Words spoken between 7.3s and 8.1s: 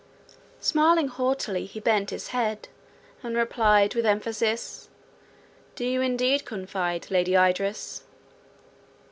Idris?"